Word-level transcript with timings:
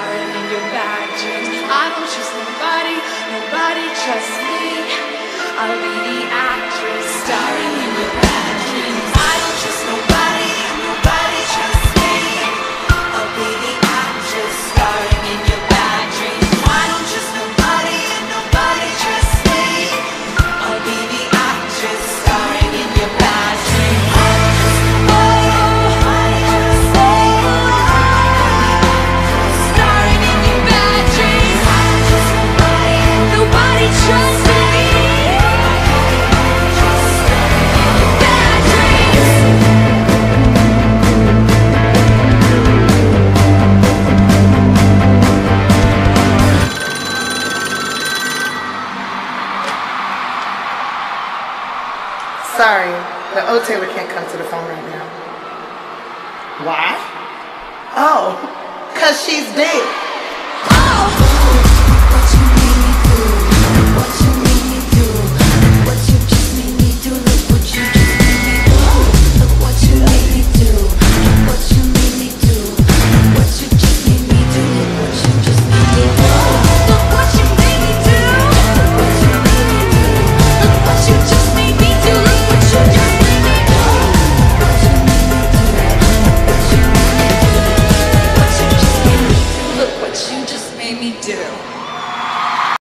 firing 0.00 0.32
in 0.40 0.46
your 0.52 0.66
bad 0.72 1.08
dreams. 1.20 1.60
I 1.68 1.84
don't 1.92 2.08
trust 2.12 2.32
nobody, 2.40 2.96
nobody 3.36 3.86
trusts 4.02 4.38
me. 4.48 4.64
I'll 5.60 5.76
be 5.84 5.94
the 6.08 6.20
actress 6.32 7.08
starring. 7.20 7.69
sorry, 52.70 52.94
but 53.34 53.50
O 53.50 53.58
Taylor 53.66 53.86
can't 53.98 54.08
come 54.14 54.22
to 54.30 54.36
the 54.38 54.44
phone 54.44 54.62
right 54.70 54.86
now. 54.94 55.02
Why? 56.62 56.94
Oh, 57.98 58.38
because 58.94 59.18
she's 59.26 59.50
dead. 59.58 60.09